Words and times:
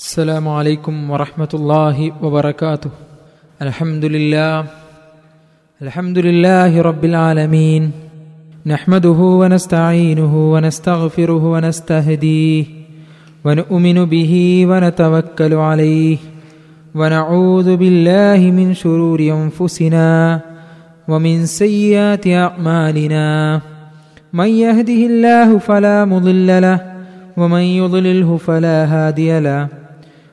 السلام 0.00 0.48
عليكم 0.48 1.10
ورحمة 1.10 1.48
الله 1.54 2.12
وبركاته. 2.22 2.90
الحمد 3.62 4.04
لله. 4.04 4.64
الحمد 5.82 6.18
لله 6.18 6.82
رب 6.82 7.04
العالمين. 7.04 7.92
نحمده 8.66 9.20
ونستعينه 9.40 10.52
ونستغفره 10.52 11.44
ونستهديه 11.52 12.64
ونؤمن 13.44 14.04
به 14.04 14.32
ونتوكل 14.70 15.54
عليه 15.54 16.18
ونعوذ 16.94 17.76
بالله 17.76 18.40
من 18.50 18.74
شرور 18.74 19.20
أنفسنا 19.20 20.40
ومن 21.08 21.46
سيئات 21.46 22.26
أعمالنا. 22.26 23.60
من 24.32 24.48
يهده 24.48 25.00
الله 25.10 25.58
فلا 25.58 26.04
مضل 26.04 26.62
له 26.62 26.78
ومن 27.36 27.60
يضلله 27.60 28.36
فلا 28.36 28.78
هادي 28.84 29.40
له. 29.40 29.79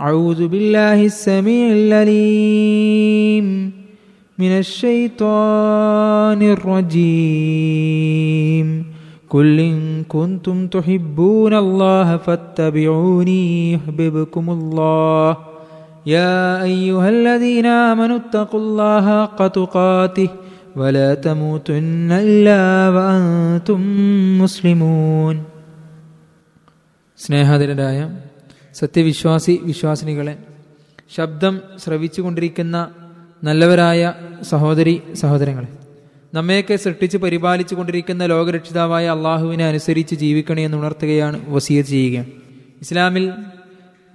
أعوذ 0.00 0.48
بالله 0.48 1.04
السميع 1.04 1.72
العليم 1.72 3.46
من 4.38 4.52
الشيطان 4.58 6.42
الرجيم 6.54 8.68
قل 9.30 9.60
إن 9.60 10.04
كنتم 10.08 10.66
تحبون 10.66 11.54
الله 11.54 12.16
فاتبعوني 12.16 13.72
يحببكم 13.72 14.50
الله 14.50 15.36
يا 16.06 16.62
أيها 16.62 17.08
الذين 17.08 17.66
آمنوا 17.66 18.16
اتقوا 18.16 18.60
الله 18.60 19.22
حق 19.22 19.46
تقاته 19.46 20.28
ولا 20.76 21.14
تموتن 21.14 22.12
إلا 22.12 22.88
وأنتم 22.94 23.80
مسلمون 24.42 25.36
സ്നേഹാദരരായ 27.18 27.98
സത്യവിശ്വാസി 28.73 29.59
വിശ്വാസിനികളെ 29.63 30.37
ശബ്ദം 31.15 31.61
ശ്രവിച്ചുകൊണ്ടിരിക്കുന്ന 31.83 32.91
നല്ലവരായ 33.43 34.13
സഹോദരി 34.41 35.01
സഹോദരങ്ങളെ 35.13 35.67
നമ്മയൊക്കെ 36.33 36.75
സൃഷ്ടിച്ച് 36.75 37.17
പരിപാലിച്ചു 37.17 37.75
കൊണ്ടിരിക്കുന്ന 37.75 38.25
ലോകരക്ഷിതാവായ 38.25 39.07
അള്ളാഹുവിനെ 39.07 39.65
അനുസരിച്ച് 39.65 40.15
ജീവിക്കണേ 40.15 40.65
എന്ന് 40.65 40.77
ഉണർത്തുകയാണ് 40.77 41.49
വസീത് 41.49 41.85
ചെയ്യുക. 41.85 42.25
ഇസ്ലാമിൽ 42.81 43.31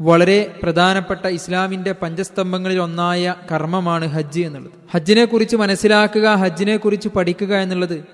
വളരെ 0.00 0.54
പ്രധാനപ്പെട്ട 0.62 1.26
ഇസ്ലാമിന്റെ 1.26 1.92
പഞ്ചസ്തംഭങ്ങളിൽ 1.92 2.78
ഒന്നായ 2.78 3.34
കർമ്മമാണ് 3.52 4.06
ഹജ്ജ് 4.06 4.40
എന്നുള്ളത്. 4.40 4.72
ഹജ്ജിനെ 4.94 5.24
കുറിച്ച് 5.24 5.56
മനസ്സിലാക്കുക 5.56 6.34
ഹജ്ജിനെ 6.34 6.76
കുറിച്ച് 6.76 7.08
പഠിക്കുക 7.08 7.56
എന്നുള്ളത് 7.56 8.04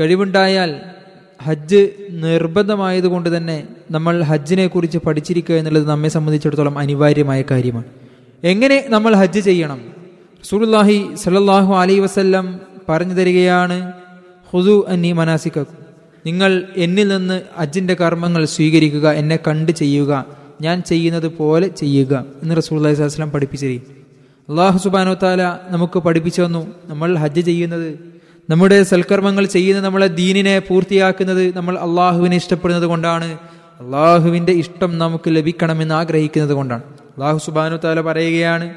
കഴിവുണ്ടായാൽ 0.00 0.80
ഹജ്ജ് 1.40 1.80
നിർബന്ധമായതുകൊണ്ട് 2.10 3.36
തന്നെ 3.36 3.64
നമ്മൾ 3.90 4.22
ഹജ്ജിനെ 4.22 4.66
കുറിച്ച് 4.66 4.98
പഠിച്ചിരിക്കുക 4.98 5.54
എന്നുള്ളത് 5.54 5.84
നമ്മെ 5.84 6.08
സംബന്ധിച്ചിടത്തോളം 6.08 6.78
അനിവാര്യമായ 6.78 7.44
കാര്യമാണ്. 7.50 7.84
എങ്ങനെ 8.42 8.84
നമ്മൾ 8.88 9.14
ഹജ്ജ് 9.14 9.40
ചെയ്യണം? 9.40 9.80
റസൂലുള്ളാഹി 10.44 11.14
സലല്ലാഹു 11.14 11.74
അലൈ 11.74 11.98
വസല്ലം 11.98 12.60
പറഞ്ഞു 12.88 13.14
തരികയാണ് 13.14 13.92
ഹുദു 14.52 14.84
അന്നി 14.88 15.12
മനാസിക്കു 15.12 15.64
നിങ്ങൾ 16.26 16.66
എന്നിൽ 16.76 17.08
നിന്ന് 17.08 17.40
ഹജ്ജിന്റെ 17.58 17.94
കർമ്മങ്ങൾ 17.94 18.44
സ്വീകരിക്കുക 18.44 19.10
എന്നെ 19.10 19.38
കണ്ട് 19.46 19.72
ചെയ്യുക 19.72 20.24
ഞാൻ 20.60 20.82
ചെയ്യുന്നത് 20.82 21.26
പോലെ 21.26 21.68
ചെയ്യുക 21.68 22.24
എന്ന് 22.42 22.56
റസൂൽ 22.56 22.94
സ്വലം 22.94 23.30
പഠിപ്പിച്ചിരിക്കും 23.30 23.94
അള്ളാഹു 24.48 24.78
സുബാനോ 24.78 25.14
താല 25.14 25.42
നമുക്ക് 25.70 25.98
പഠിപ്പിച്ചു 25.98 26.42
തന്നു 26.42 26.62
നമ്മൾ 26.86 27.16
ഹജ്ജ് 27.18 27.40
ചെയ്യുന്നത് 27.40 27.88
നമ്മുടെ 28.50 28.82
സൽക്കർമ്മങ്ങൾ 28.82 29.46
ചെയ്യുന്ന 29.46 29.82
നമ്മളെ 29.82 30.06
ദീനിനെ 30.06 30.58
പൂർത്തിയാക്കുന്നത് 30.58 31.56
നമ്മൾ 31.56 31.78
അള്ളാഹുവിനെ 31.78 32.36
ഇഷ്ടപ്പെടുന്നത് 32.36 32.86
കൊണ്ടാണ്. 32.86 33.38
അള്ളാഹുവിന്റെ 33.80 34.52
ഇഷ്ടം 34.52 34.98
നമുക്ക് 34.98 35.24
ലഭിക്കണമെന്ന് 35.28 35.94
ആഗ്രഹിക്കുന്നത് 35.94 36.52
കൊണ്ടാണ്. 36.52 36.82
അള്ളാഹു 36.82 37.38
സുബാനു 37.38 37.76
താല 37.76 38.00
പറയുകയാണ് 38.00 38.74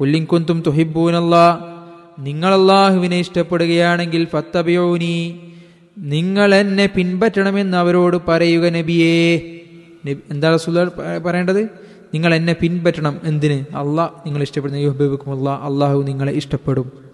കുല്ലിങ്കുന്തും 0.00 0.62
തുഹിബൂനല്ലാ 0.66 1.72
നിങ്ങൾ 2.18 2.54
അള്ളാഹുവിനെ 2.54 3.18
ഇഷ്ടപ്പെടുകയാണെങ്കിൽ 3.18 4.24
ഫത്തബിയോനി 4.24 5.40
നിങ്ങൾ 5.98 6.54
എന്നെ 6.54 6.86
പിൻപറ്റണമെന്ന് 6.86 7.76
അവരോട് 7.76 8.16
പറയുക 8.28 8.68
നബിയേ. 8.68 9.36
എന്താ 10.30 10.54
റസൂൽ 10.54 10.90
പറയേണ്ടത്? 11.26 11.62
നിങ്ങൾ 12.14 12.34
എന്നെ 12.34 12.56
പിൻപറ്റണം. 12.60 13.20
എന്തിന്? 13.24 13.76
അള്ളാഹ് 13.76 14.10
നിങ്ങൾ 14.26 14.42
ഇഷ്ടപ്പെടുന്ന. 14.42 15.50
അള്ളാഹു 15.50 16.02
നിങ്ങളെ 16.02 16.32
ഇഷ്ടപ്പെടും. 16.32 17.13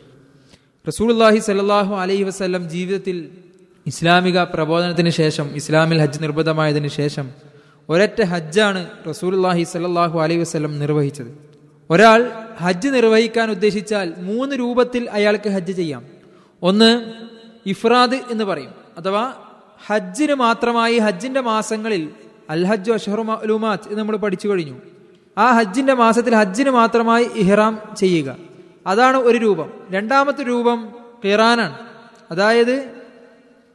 റസൂൽല്ലാഹി 0.89 1.39
സല്ലാഹു 1.39 1.95
അലൈഹി 1.95 2.23
വസ്ല്ലം 2.23 2.69
ജീവിതത്തിൽ 2.69 3.29
ഇസ്ലാമിക 3.87 4.45
പ്രബോധനത്തിന് 4.45 5.11
ശേഷം 5.11 5.51
ഇസ്ലാമിൽ 5.55 5.99
ഹജ്ജ് 6.01 6.23
നിർബന്ധമായതിനു 6.23 6.89
ശേഷം 6.89 7.31
ഒരൊറ്റ 7.89 8.23
ഹജ്ജാണ് 8.23 8.91
റസൂൽല്ലാഹി 9.09 9.63
സല്ലാഹു 9.63 10.21
അലൈഹി 10.21 10.41
വസ്ല്ലം 10.41 10.79
നിർവഹിച്ചത്. 10.79 11.39
ഒരാൾ 11.91 12.33
ഹജ്ജ് 12.61 12.89
നിർവഹിക്കാൻ 12.89 13.51
ഉദ്ദേശിച്ചാൽ 13.51 14.15
മൂന്ന് 14.19 14.57
രൂപത്തിൽ 14.57 15.11
അയാൾക്ക് 15.11 15.49
ഹജ്ജ് 15.49 15.73
ചെയ്യാം. 15.73 16.03
ഒന്ന് 16.63 17.13
ഇഫ്രാദ് 17.67 18.19
എന്ന് 18.31 18.45
പറയും. 18.45 18.73
അഥവാ 18.99 19.35
ഹജ്ജിന് 19.87 20.35
മാത്രമായി 20.35 20.99
ഹജ്ജിന്റെ 20.99 21.41
മാസങ്ങളിൽ 21.41 22.11
അൽ 22.51 22.67
ഹജ്ജ് 22.67 22.91
അഷഹറുമാത്ത് 22.91 23.95
നമ്മൾ 23.95 24.17
പഠിച്ചു 24.17 24.49
കഴിഞ്ഞു. 24.49 24.77
ആ 25.39 25.53
ഹജ്ജിന്റെ 25.53 25.95
മാസത്തിൽ 25.95 26.35
ഹജ്ജിന് 26.35 26.71
മാത്രമായി 26.71 27.25
ഇഹ്റാം 27.35 27.79
ചെയ്യുക. 27.97 28.50
അതാണ് 28.87 29.17
ഒരു 29.17 29.39
രൂപം. 29.39 29.71
രണ്ടാമത്തെ 29.91 30.43
രൂപം 30.43 30.93
ഖിറാനാണ്. 31.25 31.79
അതായത് 32.31 32.91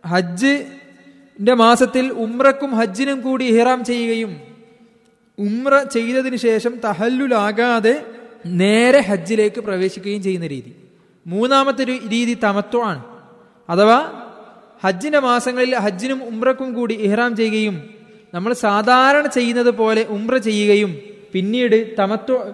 ഹജ്ജിന്റെ 0.08 1.54
മാസത്തിൽ 1.54 2.10
ഉമ്രക്കും 2.10 2.76
ഹജ്ജിനും 2.76 3.22
കൂടി 3.22 3.46
ഇഹ്റാം 3.46 3.86
ചെയ്യുകയും 3.86 4.42
ഉമ്ര 5.38 5.84
ചെയ്തതിന് 5.94 6.36
ശേഷം 6.36 6.80
തഹല്ലുലാകാതെ 6.86 8.06
നേരെ 8.46 9.00
ഹജ്ജിലേക്ക് 9.00 9.62
പ്രവേശിക്കുകയും 9.62 10.24
ചെയ്യുന്ന 10.24 10.48
രീതി. 10.48 10.76
മൂന്നാമത്തെ 11.28 11.84
രീതി 11.84 12.38
തമത്വമാണ് 12.44 13.04
അഥവാ 13.70 14.22
ഹജ്ജിന്റെ 14.84 15.20
മാസങ്ങളിൽ 15.20 15.76
ഹജ്ജിനും 15.76 16.24
ഉമ്രക്കും 16.24 16.74
കൂടി 16.74 16.94
ഇഹ്റാം 16.94 17.36
ചെയ്യുകയും 17.36 17.90
നമ്മൾ 18.34 18.54
സാധാരണ 18.54 19.28
ചെയ്യുന്നത് 19.28 19.72
പോലെ 19.72 20.04
ഉമ്ര 20.04 20.38
ചെയ്യുകയും 20.38 20.98
പിന്നീട് 21.34 21.96
തമത്വ 22.00 22.54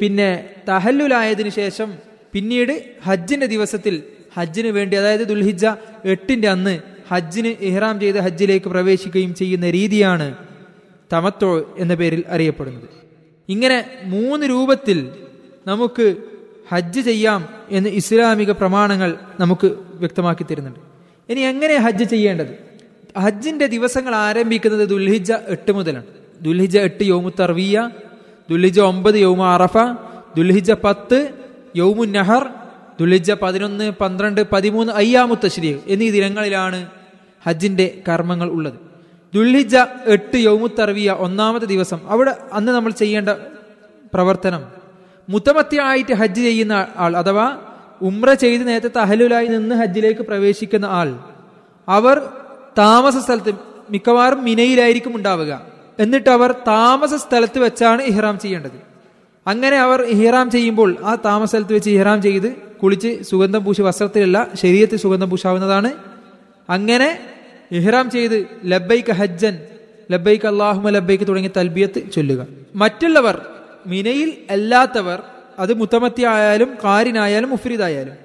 പിന്നെ 0.00 0.50
തഹല്ലുലായതിനു 0.68 1.48
ശേഷം 1.48 1.92
പിന്നീട് 2.32 2.84
ഹജ്ജിന്റെ 3.04 3.46
ദിവസത്തിൽ 3.46 4.02
ഹജ്ജിന് 4.34 4.68
വേണ്ടി 4.68 4.96
അതായത് 4.96 5.20
ദുൽഹിജ 5.20 5.66
എട്ടിന്റെ 6.04 6.48
അന്ന് 6.48 6.78
ഹജ്ജിന് 7.08 7.48
ഇഹ്റാം 7.48 8.00
ചെയ്ത് 8.00 8.18
ഹജ്ജിലേക്ക് 8.18 8.66
പ്രവേശിക്കുകയും 8.66 9.34
ചെയ്യുന്ന 9.34 9.70
രീതിയാണ് 9.70 10.34
തമത്തോ 11.12 11.74
എന്ന 11.78 11.94
പേരിൽ 11.94 12.24
അറിയപ്പെടുന്നത്. 12.28 12.88
ഇങ്ങനെ 13.48 13.84
മൂന്ന് 14.04 14.46
രൂപത്തിൽ 14.46 15.10
നമുക്ക് 15.66 16.16
ഹജ്ജ് 16.68 17.00
ചെയ്യാം 17.00 17.48
എന്ന് 17.70 17.90
ഇസ്ലാമിക 17.90 18.50
പ്രമാണങ്ങൾ 18.50 19.18
നമുക്ക് 19.40 19.66
വ്യക്തമാക്കി 19.94 20.42
തരുന്നുണ്ട്. 20.42 20.80
ഇനി 21.32 21.40
എങ്ങനെ 21.40 21.76
ഹജ്ജ് 21.76 22.04
ചെയ്യേണ്ടത്? 22.04 22.68
ഹജ്ജിന്റെ 23.18 23.66
ദിവസങ്ങൾ 23.66 24.14
ആരംഭിക്കുന്നത് 24.14 24.88
ദുൽഹിജ 24.88 25.32
എട്ട് 25.32 25.72
മുതലാണ്. 25.72 26.06
ദുൽഹിജ 26.42 26.78
എട്ട് 26.78 27.04
യൗമു 27.04 27.30
ദുൽഹിജ 28.50 28.80
ഒമ്പത് 28.80 29.14
യൗമ 29.14 29.44
അറഫ 29.44 29.78
ദുൽഹിജ 30.36 30.72
പത്ത് 30.72 31.32
യൗമു 31.76 32.04
നഹർ 32.04 32.46
ദുൽഹിജ 33.00 33.32
പതിനൊന്ന് 33.32 33.90
പന്ത്രണ്ട് 33.90 34.50
പതിമൂന്ന് 34.52 34.92
അയ്യാമു 34.92 35.36
ശ്രീ 35.46 35.78
എന്നീ 35.86 36.10
ദിനങ്ങളിലാണ് 36.10 36.86
ഹജ്ജിന്റെ 37.46 38.02
കർമ്മങ്ങൾ 38.08 38.48
ഉള്ളത്. 38.48 38.74
ദുൽഹിജ 39.34 39.76
എട്ട് 40.06 40.36
യൗമു 40.36 40.66
തർവിയ 40.66 41.10
ഒന്നാമത്തെ 41.10 41.66
ദിവസം. 41.66 42.00
അവിടെ 42.06 42.36
അന്ന് 42.52 42.72
നമ്മൾ 42.72 42.90
ചെയ്യേണ്ട 42.90 43.28
പ്രവർത്തനം 44.14 44.64
മുത്തമത്തിയായിട്ട് 45.28 46.14
ഹജ്ജ് 46.14 46.40
ചെയ്യുന്ന 46.40 46.86
ആൾ 46.96 47.16
അഥവാ 47.16 47.56
ഉമ്ര 48.02 48.32
ചെയ്ത് 48.32 48.68
നേരത്തെ 48.68 48.90
തഹലുലായി 48.96 49.46
നിന്ന് 49.46 49.74
ഹജ്ജിലേക്ക് 49.74 50.20
പ്രവേശിക്കുന്ന 50.20 50.84
ആൾ 50.84 51.18
അവർ 51.88 52.22
താമസ 52.78 53.16
സ്ഥലത്ത് 53.16 53.54
മിക്കവാറും 53.90 54.44
മിനയിലായിരിക്കും 54.44 55.16
ഉണ്ടാവുക. 55.16 55.77
എന്നിട്ട് 55.98 56.30
അവർ 56.30 56.52
താമസ 56.52 57.14
സ്ഥലത്ത് 57.14 57.58
വെച്ചാണ് 57.58 58.02
ഇഹ്റാം 58.02 58.38
ചെയ്യേണ്ടത്. 58.38 58.78
അങ്ങനെ 59.46 59.76
അവർ 59.76 60.02
ഇഹ്റാം 60.02 60.50
ചെയ്യുമ്പോൾ 60.50 60.96
ആ 61.02 61.14
താമസ 61.24 61.50
സ്ഥലത്ത് 61.50 61.72
വെച്ച് 61.72 61.90
ഇഹ്റാം 61.90 62.22
ചെയ്ത് 62.22 62.52
കുളിച്ച് 62.82 63.22
സുഗന്ധം 63.22 63.64
പൂശി 63.64 63.82
വസ്ത്രത്തിലല്ല 63.82 64.48
ശരീരത്തിൽ 64.54 64.98
സുഗന്ധം 64.98 65.30
പൂശാവുന്നതാണ്. 65.30 65.90
അങ്ങനെ 66.68 67.18
ഇഹ്റാം 67.72 68.10
ചെയ്ത് 68.10 68.46
ലബൈക്ക് 68.64 69.12
ഹജ്ജൻ 69.12 69.54
ലബൈക്ക് 70.12 70.46
അള്ളാഹുമ 70.46 70.90
ലബൈക്ക് 70.90 71.24
തുടങ്ങിയ 71.28 71.50
തൽബിയത്ത് 71.56 72.12
ചൊല്ലുക. 72.12 72.46
മറ്റുള്ളവർ 72.74 73.36
മിനയിൽ 73.86 74.36
അല്ലാത്തവർ 74.50 75.22
അത് 75.58 75.74
മുത്തമത്തി 75.74 76.22
ആയാലും 76.22 76.70
കാരിനായാലും 76.84 77.50
മുഫ്രീദായാലും 77.50 78.16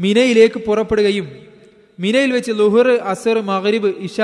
മിനയിലേക്ക് 0.00 0.58
പുറപ്പെടുകയും 0.58 1.26
മിനയിൽ 2.00 2.32
വെച്ച് 2.32 2.52
ലുഹർ 2.52 2.90
അസർ 2.90 3.40
മഗ്രിബ് 3.40 3.94
ഇഷ 3.98 4.20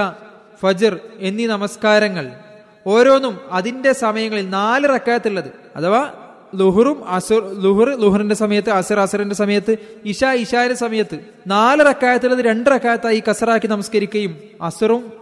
ഫജർ 0.62 1.00
എന്നീ 1.19 1.47
നമസ്കാരങ്ങൾ 1.47 2.45
ഓരോന്നും 2.87 3.41
അതിന്റെ 3.50 3.93
സമയങ്ങളിൽ 3.93 4.50
നാല് 4.50 4.88
റക്കാത്തുള്ളത്. 4.94 5.50
അഥവാ 5.77 6.12
ലുഹറും 6.55 7.09
അസുർ 7.09 7.62
ലുഹർ 7.62 8.00
ലുഹറിന്റെ 8.00 8.35
സമയത്ത് 8.35 8.71
അസുർ 8.71 9.00
അസുറിന്റെ 9.00 9.35
സമയത്ത് 9.35 9.77
ഇഷ 10.05 10.25
ഇഷാന്റെ 10.25 10.75
സമയത്ത് 10.75 11.19
നാല് 11.47 11.87
റക്കായത്തുള്ളത് 11.87 12.41
രണ്ട് 12.41 12.71
റക്കായത്തായി 12.71 13.23
കസറാക്കി 13.31 13.67
നമസ്കരിക്കുകയും 13.67 14.38
അസുറും 14.62 15.12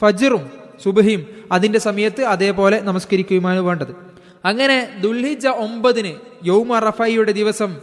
ഫജറും 0.00 0.50
സുബഹിയും 0.84 1.26
അതിന്റെ 1.52 1.78
സമയത്ത് 1.78 2.22
അതേപോലെ 2.22 2.80
നമസ്കരിക്കുകയുമാണ് 2.80 3.60
വേണ്ടത്. 3.60 3.94
അങ്ങനെ 4.44 4.98
ദുൽഹിജ 5.00 5.46
ഒമ്പതിന് 5.46 6.12
യൗമ 6.44 6.78
റഫായിയുടെ 6.78 7.32
ദിവസം 7.32 7.76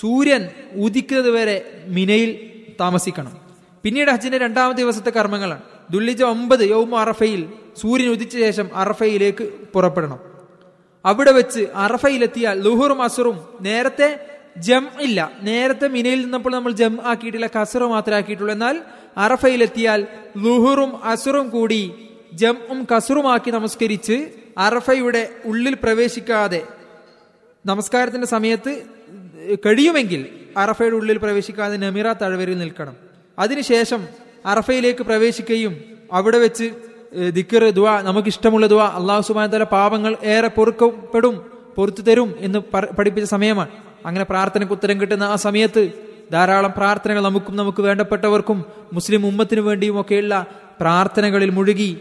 സൂര്യൻ 0.00 0.48
ഉദിക്കുന്നത് 0.74 1.30
വരെ 1.30 1.84
മിനയിൽ 1.86 2.50
താമസിക്കണം. 2.80 3.32
പിന്നീട് 3.82 4.10
ഹജ്ജിന്റെ 4.10 4.38
രണ്ടാമത്തെ 4.38 4.82
ദിവസത്തെ 4.82 5.10
കർമ്മങ്ങളാണ്. 5.10 5.62
ദുല്ലിജ 5.90 6.22
ഒമ്പത് 6.22 6.60
യൗമ 6.60 6.98
അറഫയിൽ 6.98 7.52
സൂര്യൻ 7.80 8.08
ഉദിച്ച 8.08 8.34
ശേഷം 8.36 8.68
അറഫയിലേക്ക് 8.74 9.44
പുറപ്പെടണം. 9.74 10.18
അവിടെ 11.04 11.32
വെച്ച് 11.32 11.66
അറഫയിലെത്തിയാൽ 11.74 12.60
ലുഹുറും 12.60 13.02
അസുറും 13.02 13.58
നേരത്തെ 13.60 14.08
ജം 14.56 14.88
ഇല്ല. 15.00 15.32
നേരത്തെ 15.42 15.88
മിനയിൽ 15.88 16.22
നിന്നപ്പോൾ 16.22 16.52
നമ്മൾ 16.52 16.72
ജം 16.72 16.98
ആക്കിയിട്ടില്ല 17.04 17.46
കസറ് 17.46 17.82
മാത്രമേ 17.82 18.16
ആക്കിയിട്ടുള്ളൂ. 18.16 18.52
എന്നാൽ 18.52 18.82
അറഫയിലെത്തിയാൽ 19.16 20.06
ലുഹുറും 20.38 21.04
അസുറും 21.04 21.48
കൂടി 21.48 22.08
ജംഉം 22.32 22.86
കസറുമാക്കി 22.96 23.50
നമസ്കരിച്ച് 23.50 24.28
അറഫയുടെ 24.58 25.28
ഉള്ളിൽ 25.44 25.74
പ്രവേശിക്കാതെ 25.74 26.62
നമസ്കാരത്തിന്റെ 27.66 28.26
സമയത്ത് 28.26 28.82
കഴിയുമെങ്കിൽ 29.66 30.26
അറഫയുടെ 30.56 30.96
ഉള്ളിൽ 30.96 31.18
പ്രവേശിക്കാതെ 31.18 31.76
നമിറ 31.76 32.12
തഴവരിൽ 32.12 32.58
നിൽക്കണം. 32.58 32.96
അതിനുശേഷം 33.38 34.06
അറഫയിലേക്ക് 34.46 35.04
പ്രവേശിക്കുകയും 35.04 35.74
അവിടെ 36.12 36.38
വെച്ച് 36.38 36.66
ദിക്കർ 37.36 37.62
ദുവ 37.70 38.00
നമുക്ക് 38.00 38.28
ഇഷ്ടമുള്ള 38.28 38.66
ദുവ 38.66 38.82
അള്ളാഹു 38.98 39.22
സുബാന 39.28 39.46
തല 39.46 39.62
പാപങ്ങൾ 39.62 40.16
ഏറെ 40.24 40.48
പൊറുക്കപ്പെടും 40.48 41.36
പൊറത്തു 41.76 42.02
തരും 42.02 42.34
എന്ന് 42.40 42.58
പഠിപ്പിച്ച 42.98 43.30
സമയമാണ്. 43.30 43.70
അങ്ങനെ 44.06 44.24
പ്രാർത്ഥനയ്ക്ക് 44.24 44.74
ഉത്തരം 44.74 45.00
കിട്ടുന്ന 45.00 45.24
ആ 45.24 45.36
സമയത്ത് 45.36 45.82
ധാരാളം 46.32 46.72
പ്രാർത്ഥനകൾ 46.76 47.20
നമുക്കും 47.20 47.56
നമുക്ക് 47.56 47.80
വേണ്ടപ്പെട്ടവർക്കും 47.82 48.64
മുസ്ലിം 48.92 49.26
ഉമ്മത്തിനു 49.26 49.60
വേണ്ടിയും 49.60 50.00
ഒക്കെയുള്ള 50.00 50.46
പ്രാർത്ഥനകളിൽ 50.80 51.50
മുഴുകി 51.50 51.96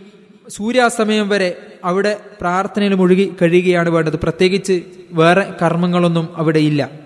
സൂര്യാസ്തമയം 0.49 1.29
വരെ 1.29 1.49
അവിടെ 1.83 2.13
പ്രാർത്ഥനയിൽ 2.41 2.93
മുഴുകി 2.93 3.35
കഴിയുകയാണ് 3.41 3.89
വേണ്ടത്. 3.89 4.17
പ്രത്യേകിച്ച് 4.23 4.81
വേറെ 5.11 5.53
കർമ്മങ്ങളൊന്നും 5.61 6.27
അവിടെ 6.37 6.59
ഇല്ല. 6.59 7.04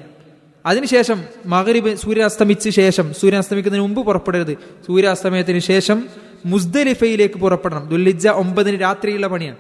അതിനുശേഷം 0.65 1.23
മകരിബ് 1.45 1.95
സൂര്യാസ്തമിച്ച 1.95 2.69
ശേഷം 2.69 3.13
സൂര്യൻ 3.13 3.37
അസ്തമിക്കുന്നതിന് 3.37 3.87
മുമ്പ് 3.87 4.01
പുറപ്പെടരുത്. 4.01 4.57
സൂര്യാസ്തമയത്തിന് 4.87 5.59
ശേഷം 5.59 6.07
മുസ്ദലിഫയിലേക്ക് 6.45 7.35
പുറപ്പെടണം. 7.35 7.87
ദുല്ലിജ 7.89 8.27
ഒമ്പതിന് 8.27 8.81
രാത്രിയുള്ള 8.81 9.27
പണിയാണ്. 9.27 9.57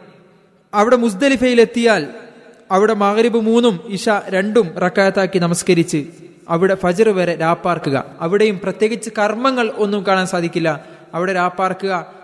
അവിടെ 0.73 0.95
മുസ്ദലിഫയിലെത്തിയാൽ 0.95 2.07
അവിടെ 2.71 2.93
മകരിബ് 2.93 3.41
മൂന്നും 3.41 3.79
ഇഷ 3.87 4.09
രണ്ടും 4.27 4.67
റക്കായത്താക്കി 4.77 5.39
നമസ്കരിച്ച് 5.39 6.05
അവിടെ 6.49 6.75
ഫജർ 6.75 7.09
വരെ 7.09 7.35
രാപ്പാർക്കുക. 7.35 8.05
അവിടെയും 8.21 8.59
പ്രത്യേകിച്ച് 8.63 9.09
കർമ്മങ്ങൾ 9.19 9.71
ഒന്നും 9.77 10.05
കാണാൻ 10.07 10.27
സാധിക്കില്ല. 10.27 10.85
അവിടെ 11.13 11.33
രാപ്പാർക്കുക 11.33 12.19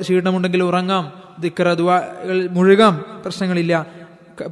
ക്ഷീണമുണ്ടെങ്കിൽ 0.00 0.62
ഉറങ്ങാം 0.62 1.12
ദിക്കറ 1.40 1.72
ദുവാകൾ 1.72 2.48
മുഴുകാം 2.48 3.04
പ്രശ്നങ്ങളില്ല. 3.22 3.86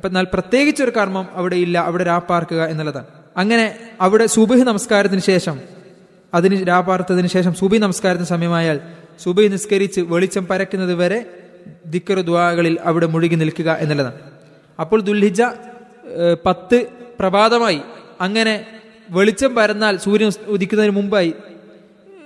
എന്നാൽ 0.04 0.26
പ്രത്യേകിച്ച് 0.32 0.82
ഒരു 0.82 0.92
കർമ്മം 0.96 1.26
അവിടെ 1.34 1.56
ഇല്ല 1.56 1.78
അവിടെ 1.78 2.04
രാപ്പാർക്കുക 2.04 2.62
എന്നുള്ളതാണ്. 2.64 3.06
അങ്ങനെ 3.36 3.78
അവിടെ 4.00 4.26
സുബഹി 4.26 4.60
നമസ്കാരത്തിന് 4.60 5.20
ശേഷം 5.20 5.60
അതിന് 6.34 6.68
രാപാർത്തതിന് 6.68 7.26
ശേഷം 7.26 7.54
സുബി 7.54 7.76
നമസ്കാരത്തിന് 7.76 8.26
സമയമായാൽ 8.26 8.80
സുബി 9.24 9.46
നിസ്കരിച്ച് 9.48 10.00
വെളിച്ചം 10.00 10.46
പരക്കുന്നത് 10.46 10.94
വരെ 10.94 11.26
ദിക്കർ 11.86 12.20
ദ്വാകളിൽ 12.20 12.78
അവിടെ 12.84 13.06
മുഴുകി 13.06 13.34
നിൽക്കുക 13.34 13.70
എന്നുള്ളതാണ്. 13.80 14.18
അപ്പോൾ 14.80 15.00
ദുൽഹിജ 15.00 15.42
പത്ത് 16.46 16.86
പ്രഭാതമായി 17.20 17.80
അങ്ങനെ 18.20 18.66
വെളിച്ചം 19.10 19.54
പരന്നാൽ 19.54 19.96
സൂര്യൻ 19.96 20.30
ഉദിക്കുന്നതിന് 20.46 20.94
മുമ്പായി 20.94 21.34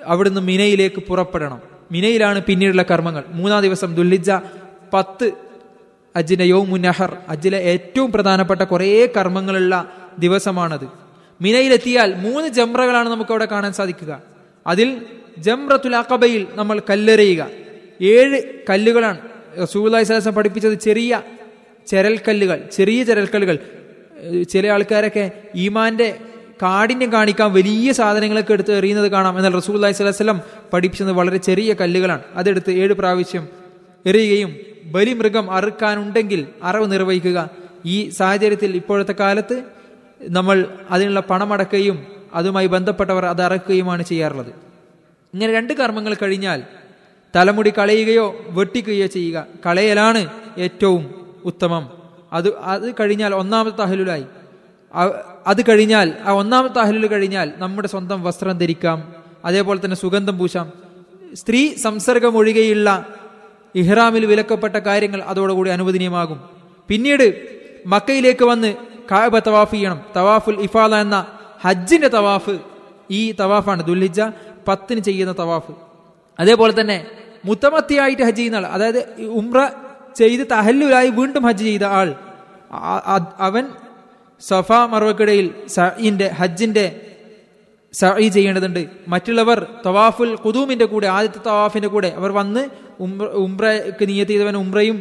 അവിടുന്ന് 0.07 0.41
മിനയിലേക്ക് 0.41 1.01
പുറപ്പെടണം. 1.09 1.61
മിനയിലാണ് 1.93 2.43
പിന്നീടുള്ള 2.43 2.85
കർമ്മങ്ങൾ. 2.91 3.25
മൂന്നാം 3.33 3.63
ദിവസം 3.63 3.95
ദുൽഹിജ 3.95 4.31
പത്ത് 4.95 5.33
അജിന്റെ 6.17 6.45
യൗമു 6.45 6.77
നഹർ 6.77 7.17
അജിലെ 7.29 7.59
ഏറ്റവും 7.59 8.13
പ്രധാനപ്പെട്ട 8.13 8.61
കുറേ 8.61 9.07
കർമ്മങ്ങളുള്ള 9.17 9.93
ദിവസമാണത്. 10.19 10.89
മിനയിലെത്തിയാൽ 11.41 12.15
മൂന്ന് 12.15 12.49
ജംറകളാണ് 12.49 13.09
നമുക്ക് 13.09 13.31
അവിടെ 13.31 13.45
കാണാൻ 13.45 13.73
സാധിക്കുക. 13.73 14.23
അതിൽ 14.67 15.03
ജംറത്തുൽ 15.39 15.97
അക്കബയിൽ 15.97 16.47
നമ്മൾ 16.55 16.81
കല്ലെറിയുക. 16.91 17.51
ഏഴ് 18.03 18.43
കല്ലുകളാണ് 18.71 19.19
റസൂലായി 19.63 20.31
പഠിപ്പിച്ചത് 20.31 20.75
ചെറിയ 20.75 21.23
ചെരൽക്കല്ലുകൾ 21.87 22.61
ചെറിയ 22.73 23.05
ചെരൽക്കല്ലുകൾ. 23.05 23.59
ചില 24.51 24.67
ആൾക്കാരൊക്കെ 24.67 25.31
ഈമാന്റെ 25.57 26.17
കാടിനെ 26.63 27.07
കാണിക്കാൻ 27.07 27.53
വലിയ 27.53 27.93
സാധനങ്ങളൊക്കെ 27.93 28.53
എടുത്ത് 28.53 28.73
എറിയുന്നത് 28.73 29.11
കാണാം. 29.11 29.37
എന്നാൽ 29.37 29.53
റസൂൽ 29.55 29.77
അലൈഹി 29.77 29.93
സ്വലം 29.93 30.41
പഠിപ്പിച്ചത് 30.73 31.13
വളരെ 31.13 31.37
ചെറിയ 31.37 31.75
കല്ലുകളാണ്. 31.81 32.23
അതെടുത്ത് 32.35 32.71
ഏഴ് 32.71 32.95
പ്രാവശ്യം 32.95 33.49
എറിയുകയും 34.07 34.72
ബലിമൃഗം 34.85 35.51
അറുക്കാനുണ്ടെങ്കിൽ 35.51 36.47
അറവ് 36.63 36.93
നിർവഹിക്കുക. 36.93 37.51
ഈ 37.87 38.09
സാഹചര്യത്തിൽ 38.09 38.77
ഇപ്പോഴത്തെ 38.77 39.13
കാലത്ത് 39.13 39.63
നമ്മൾ 40.23 40.67
അതിനുള്ള 40.91 41.21
പണമടക്കുകയും 41.21 42.07
അതുമായി 42.35 42.67
ബന്ധപ്പെട്ടവർ 42.67 43.27
അത് 43.27 43.43
അറക്കുകയുമാണ് 43.43 44.03
ചെയ്യാറുള്ളത്. 44.03 44.49
ഇങ്ങനെ 45.35 45.53
രണ്ട് 45.53 45.73
കർമ്മങ്ങൾ 45.73 46.17
കഴിഞ്ഞാൽ 46.23 46.63
തലമുടി 47.37 47.73
കളയുകയോ 47.79 48.45
വെട്ടിക്കുകയോ 48.49 49.07
ചെയ്യുക. 49.07 49.47
കളയലാണ് 49.67 50.27
ഏറ്റവും 50.59 51.27
ഉത്തമം. 51.45 52.03
അത് 52.33 52.59
അത് 52.59 52.95
കഴിഞ്ഞാൽ 53.01 53.35
ഒന്നാമത്തെ 53.35 53.77
തഹലുലായി 53.77 54.25
അത് 55.47 55.69
കഴിഞ്ഞാൽ 55.69 56.13
ആ 56.25 56.33
ഒന്നാമത്തെ 56.33 56.79
അഹലുൽ 56.79 57.07
കഴിഞ്ഞാൽ 57.07 57.53
നമ്മുടെ 57.57 57.89
സ്വന്തം 57.89 58.23
വസ്ത്രം 58.23 58.59
ധരിക്കാം. 58.59 59.15
അതേപോലെ 59.45 59.85
തന്നെ 59.85 59.97
സുഗന്ധം 59.97 60.39
പൂശാം. 60.39 60.73
സ്ത്രീ 61.35 61.75
സംസർഗം 61.75 62.37
ഒഴികെയുള്ള 62.37 63.07
ഇഹ്റാമിൽ 63.75 64.27
വിലക്കപ്പെട്ട 64.27 64.77
കാര്യങ്ങൾ 64.77 65.23
അതോടുകൂടി 65.23 65.71
അനുവദനീയമാകും. 65.71 66.41
പിന്നീട് 66.89 67.27
മക്കയിലേക്ക് 67.87 68.45
വന്ന് 68.45 68.75
കാബ 69.11 69.39
തവാഫ് 69.39 69.75
ചെയ്യണം. 69.75 70.01
തവാഫുൽ 70.17 70.61
ഇഫാല 70.61 70.95
എന്ന 70.95 71.27
ഹജ്ജിന്റെ 71.61 72.09
തവാഫ് 72.09 72.59
ഈ 73.11 73.33
തവാഫാണ്. 73.33 73.87
ദുൽഹിജ 73.87 74.21
പത്തിന് 74.69 75.01
ചെയ്യുന്ന 75.01 75.35
തവാഫ്. 75.39 75.73
അതേപോലെ 76.41 76.81
തന്നെ 76.81 77.07
മുത്തമത്തിയായിട്ട് 77.45 78.23
ഹജ്ജ് 78.23 78.39
ചെയ്യുന്ന 78.39 78.57
ആൾ 78.57 78.67
അതായത് 78.67 79.21
ഉംറ 79.21 79.67
ചെയ്ത് 80.17 80.47
തഹല്ലുലായി 80.47 81.11
വീണ്ടും 81.11 81.47
ഹജ്ജ് 81.47 81.65
ചെയ്ത 81.65 81.85
ആൾ 81.85 82.15
അവൻ 83.39 83.67
സഫ 84.41 84.73
മറവക്കിടയിൽ 84.73 85.51
സഇന്റെ 85.67 86.29
ഹജ്ജിന്റെ 86.29 87.01
സഈ 87.93 88.29
ചെയ്യേണ്ടതുണ്ട്. 88.29 88.87
മറ്റുള്ളവർ 89.09 89.67
തവാഫുൽ 89.87 90.35
കുതൂമിന്റെ 90.35 90.85
കൂടെ 90.85 91.07
ആദ്യത്തെ 91.07 91.39
തവാഫിന്റെ 91.47 91.89
കൂടെ 91.89 92.09
അവർ 92.09 92.33
വന്ന് 92.33 92.69
ഉംറ 93.05 93.25
ഉംറക്ക് 93.45 94.05
നീയത്ത് 94.09 94.33
ചെയ്തവൻ 94.33 94.57
ഉംറയും 94.57 94.99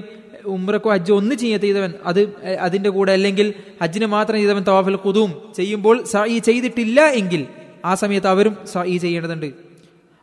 ഉംറക്കോ 0.56 0.90
ഹജ്ജ് 0.94 1.12
ഒന്ന് 1.12 1.36
ചെയ്യത്ത് 1.36 1.66
ചെയ്തവൻ. 1.66 1.92
അത് 2.10 2.22
അതിന്റെ 2.60 2.90
കൂടെ 2.90 3.12
അല്ലെങ്കിൽ 3.18 3.48
ഹജ്ജിന് 3.82 4.06
മാത്രം 4.06 4.38
ചെയ്തവൻ 4.42 4.64
തവാഫൽ 4.68 4.96
കുതും 4.96 5.32
ചെയ്യുമ്പോൾ 5.56 5.96
സഈ 6.14 6.38
ചെയ്തിട്ടില്ല 6.40 7.00
എങ്കിൽ 7.20 7.42
ആ 7.86 7.92
സമയത്ത് 7.96 8.28
അവരും 8.28 8.58
സഈ 8.74 8.98
ചെയ്യേണ്ടതുണ്ട്. 8.98 9.50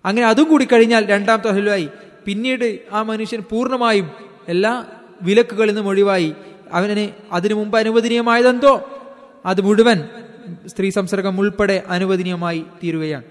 അങ്ങനെ 0.05 0.27
അതും 0.27 0.47
കൂടി 0.51 0.65
കഴിഞ്ഞാൽ 0.65 1.03
രണ്ടാം 1.07 1.39
തഹലുമായി 1.47 1.89
പിന്നീട് 2.27 2.69
ആ 2.93 3.03
മനുഷ്യൻ 3.03 3.41
പൂർണമായും 3.51 4.07
എല്ലാ 4.49 4.73
വിലക്കുകളിൽ 5.23 5.71
നിന്നും 5.71 5.89
ഒഴിവായി. 5.89 6.31
അവനെ 6.73 7.07
അതിനു 7.33 7.55
മുമ്പ് 7.55 7.77
അനുവദനീയമായതെന്തോ? 7.79 8.75
അത് 9.47 9.61
മുഴുവൻ 9.61 9.99
സ്ത്രീ 10.67 10.89
സംസർഗം 10.91 11.35
ഉൾപ്പെടെ 11.41 11.77
അനുവദനീയമായി 11.89 12.61
തീരുകയാണ്. 12.81 13.27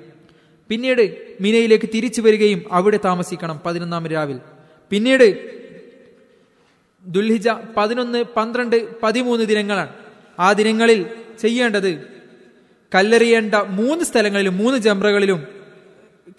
പിന്നീട് 0.69 1.17
മിനയിലേക്ക് 1.41 1.89
തിരിച്ചു 1.93 2.21
വരികയും 2.21 2.65
അവിടെ 2.71 2.99
താമസിക്കണം 3.05 3.59
പതിനൊന്നാം 3.65 4.07
രാവിൽ. 4.07 4.39
പിന്നീട് 4.89 5.27
ദുൽഹിജ 7.05 7.49
പതിനൊന്ന് 7.77 8.23
പന്ത്രണ്ട് 8.37 9.01
പതിമൂന്ന് 9.03 9.45
ദിനങ്ങളാണ്. 9.45 9.93
ആ 10.39 10.53
ദിനങ്ങളിൽ 10.53 11.05
ചെയ്യേണ്ടത് 11.41 12.17
കല്ലെറിയേണ്ട 12.95 13.55
മൂന്ന് 13.55 14.03
സ്ഥലങ്ങളിലും 14.05 14.57
മൂന്ന് 14.57 14.77
ജംറകളിലും 14.79 15.47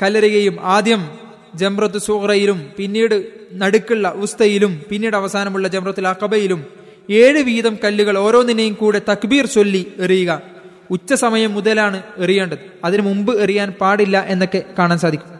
കല്ലെറിയുകയും 0.03 0.61
ആദ്യം 0.61 1.19
ജംറത്ത് 1.55 1.99
സൂറയിലും 1.99 2.71
പിന്നീട് 2.77 3.33
നടുക്കുള്ള 3.53 4.09
ഉസ്തയിലും 4.09 4.83
പിന്നീട് 4.91 5.17
അവസാനമുള്ള 5.17 5.69
ജംറത്തുൽ 5.69 6.07
അക്കബയിലും 6.07 6.67
ഏഴ് 7.11 7.43
വീതം 7.43 7.79
കല്ലുകൾ 7.85 8.19
ഓരോന്നിനെയും 8.19 8.75
കൂടെ 8.75 9.01
തക്ബീർ 9.11 9.47
ചൊല്ലി 9.47 9.93
എറിയുക. 9.99 10.58
ഉച്ച 10.90 11.14
സമയം 11.14 11.54
മുതലാണ് 11.54 12.02
എറിയേണ്ടത്. 12.16 12.59
അതിനു 12.85 13.02
മുമ്പ് 13.02 13.42
എറിയാൻ 13.42 13.71
പാടില്ല 13.80 14.25
എന്നൊക്കെ 14.28 14.64
കാണാൻ 14.78 14.99
സാധിക്കും. 14.99 15.30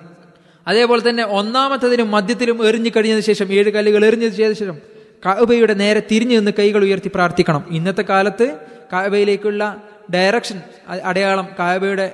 അതേപോലെ 0.68 1.08
തന്നെ 1.08 1.24
ഒന്നാമത്തതിനും 1.24 2.10
മധ്യത്തിലും 2.10 2.68
എറിഞ്ഞു 2.68 2.90
കഴിഞ്ഞതിന് 2.96 3.26
ശേഷം 3.26 3.52
ഏഴ് 3.52 3.70
കല്ലുകൾ 3.70 4.04
എറിഞ്ഞതിന് 4.04 4.52
ശേഷം 4.54 4.78
കാബയുടെ 5.26 5.74
നേരെ 5.74 6.02
തിരിഞ്ഞു 6.10 6.36
നിന്ന് 6.36 6.50
കൈകൾ 6.58 6.84
ഉയർത്തി 6.84 7.10
പ്രാർത്ഥിക്കണം. 7.14 7.64
ഇന്നത്തെ 7.70 8.02
കാലത്ത് 8.02 8.58
കാബയിലേക്കുള്ള 8.92 9.82
ഡയറക്ഷൻ 10.14 10.60
അടയാളം 11.04 11.48
കാബയുടെ 11.58 12.12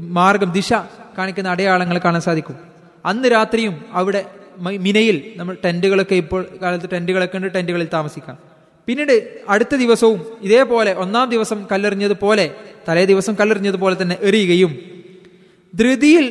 മാർഗം 0.00 0.52
ദിശ 0.52 0.72
കാണിക്കുന്ന 1.18 1.48
അടയാളങ്ങൾ 1.48 1.98
കാണാൻ 1.98 2.22
സാധിക്കും. 2.22 2.56
അന്ന് 3.04 3.32
രാത്രിയും 3.32 3.84
അവിടെ 3.92 4.24
മിനയിൽ 4.58 5.32
നമ്മൾ 5.36 5.56
ടെന്റുകളൊക്കെ 5.64 6.14
ഇപ്പോൾ 6.14 6.46
കാലത്ത് 6.62 6.90
ടെന്റുകളൊക്കെ 6.92 7.36
ഉണ്ട് 7.36 7.54
ടെന്റുകളിൽ 7.54 7.88
താമസിക്കാം. 7.92 8.53
പിന്നീട് 8.86 9.38
അടുത്ത 9.48 9.74
ദിവസവും 9.74 10.26
ഇതേപോലെ 10.42 10.92
ഒന്നാം 10.94 11.30
ദിവസം 11.30 11.66
കല്ലെറിഞ്ഞതുപോലെ 11.72 12.54
തലേ 12.88 13.04
ദിവസം 13.04 13.34
കല്ലെറിഞ്ഞതുപോലെ 13.34 14.02
തന്നെ 14.02 14.18
എറിയുകയും 14.20 14.72
ധൃതിയിൽ 15.74 16.26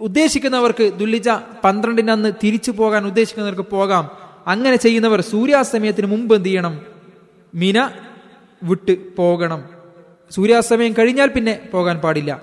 ഉദ്ദേശിക്കുന്നവർക്ക് 0.00 0.92
ദുല്ലിജ 0.98 1.28
പന്ത്രണ്ടിന് 1.64 2.10
അന്ന് 2.10 2.32
തിരിച്ചു 2.44 2.70
പോകാൻ 2.70 3.06
ഉദ്ദേശിക്കുന്നവർക്ക് 3.06 3.70
പോകാം. 3.70 4.04
അങ്ങനെ 4.46 4.76
ചെയ്യുന്നവർ 4.76 5.20
സൂര്യാസ്തമയത്തിന് 5.20 6.06
മുമ്പ് 6.06 6.34
എന്ത് 6.34 6.48
ചെയ്യണം? 6.48 6.80
മിന 7.54 7.90
വിട്ട് 8.62 9.16
പോകണം. 9.16 9.60
സൂര്യാസ്തമയം 10.30 10.92
കഴിഞ്ഞാൽ 10.98 11.28
പിന്നെ 11.28 11.54
പോകാൻ 11.72 11.98
പാടില്ല. 11.98 12.42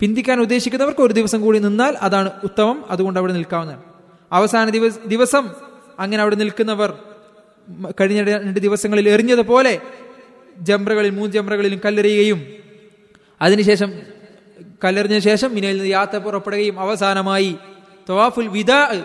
പിന്തിക്കാൻ 0.00 0.40
ഉദ്ദേശിക്കുന്നവർക്ക് 0.40 1.00
ഒരു 1.00 1.12
ദിവസം 1.12 1.40
കൂടി 1.40 1.58
നിന്നാൽ 1.58 1.96
അതാണ് 2.06 2.30
ഉത്തമം 2.44 2.84
അതുകൊണ്ട് 2.90 3.18
അവിടെ 3.20 3.32
നിൽക്കാവുന്നതാണ്. 3.32 3.82
അവസാന 4.32 4.70
ദിവസം 5.06 5.44
അങ്ങനെ 5.98 6.20
അവിടെ 6.22 6.36
നിൽക്കുന്നവർ 6.36 6.98
കഴിഞ്ഞ 8.00 8.22
രണ്ട് 8.24 8.60
ദിവസങ്ങളിൽ 8.60 9.08
എറിഞ്ഞതുപോലെ 9.08 9.80
ജംറകളിൽ 10.58 11.10
മൂന്ന് 11.10 11.32
ജംറകളിലും 11.32 11.80
കല്ലെറിയുകയും 11.84 12.46
അതിനുശേഷം 13.42 13.92
കല്ലെറിഞ്ഞ 14.84 15.18
ശേഷം 15.18 15.54
മിനയിൽ 15.54 15.74
നിന്ന് 15.74 15.90
യാത്ര 15.90 16.16
പുറപ്പെടുകയും 16.16 16.80
അവസാനമായി 16.80 17.56
തവാഫുൽ 18.10 18.48
വിദാ 18.48 19.02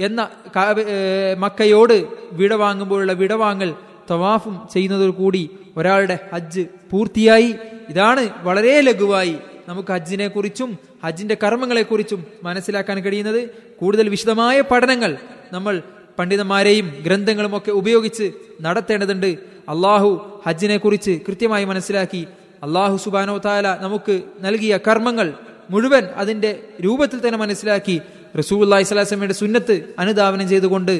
എന്ന 0.00 0.28
മക്കയോട് 0.56 0.82
വിട 0.86 1.38
മക്കയോട് 1.38 2.06
വിടവാങ്ങുമ്പോഴുള്ള 2.32 3.12
വിടവാങ്ങൽ 3.12 3.74
തവാഫും 4.10 4.68
ചെയ്യുന്നതോടുകൂടി 4.72 5.50
ഒരാളുടെ 5.76 6.18
ഹജ്ജ് 6.34 6.64
പൂർത്തിയായി. 6.90 7.54
ഇതാണ് 7.88 8.30
വളരെ 8.42 8.80
ലഘുവായി 8.80 9.36
നമുക്ക് 9.68 9.92
ഹജ്ജിനെ 9.92 10.28
കുറിച്ചും 10.28 10.78
ഹജ്ജിന്റെ 11.04 11.36
കർമ്മങ്ങളെക്കുറിച്ചും 11.42 12.24
മനസ്സിലാക്കാൻ 12.42 13.00
കഴിയുന്നത്. 13.00 13.50
കൂടുതൽ 13.80 14.08
വിശദമായ 14.08 14.60
പഠനങ്ങൾ 14.60 15.16
നമ്മൾ 15.52 15.82
പണ്ഡിതന്മാരെയും 16.18 16.86
ഗ്രന്ഥങ്ങളും 17.04 17.56
ഒക്കെ 17.56 17.72
ഉപയോഗിച്ച് 17.80 18.32
നടത്തേണ്ടതുണ്ട്. 18.60 19.30
അള്ളാഹു 19.68 20.10
ഹജ്ജിനെ 20.46 20.76
കുറിച്ച് 20.76 21.20
കൃത്യമായി 21.28 21.64
മനസ്സിലാക്കി. 21.64 22.26
അള്ളാഹു 22.62 22.96
സുബാനോ 22.96 23.38
താല 23.38 23.78
നമുക്ക് 23.80 24.22
നൽകിയ 24.40 24.78
കർമ്മങ്ങൾ 24.86 25.32
മുഴുവൻ 25.70 26.04
അതിന്റെ 26.16 26.50
രൂപത്തിൽ 26.84 27.28
തന്നെ 27.28 27.38
മനസ്സിലാക്കി. 27.38 28.00
റസൂല്ലായി 28.38 28.84
സ്വലാസ്ലമയുടെ 28.84 29.34
സുന്നത്ത് 29.34 29.94
അനുധാവനം 29.98 30.48
ചെയ്തുകൊണ്ട് 30.48 30.94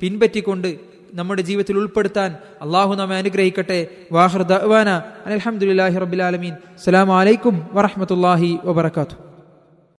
പിൻപറ്റിക്കൊണ്ട് 0.00 0.70
നമ്മുടെ 1.14 1.42
ജീവിതത്തിൽ 1.42 1.76
ഉൾപ്പെടുത്താൻ 1.78 2.36
അള്ളാഹു 2.62 2.94
നമ്മെ 2.94 3.16
അനുഗ്രഹിക്കട്ടെ. 3.16 3.78
വാഹർ 4.12 4.42
ദഅ്വാന 4.42 4.88
അലഹമുല്ലാഹി 5.26 5.96
റബിലാലമീൻ 6.04 6.52
അസ്സലാമു 6.78 7.12
അലൈക്കും 7.20 7.54
വറഹ്മത്തുള്ളാഹി 7.72 8.58
വബറകാതുഹു. 8.64 9.27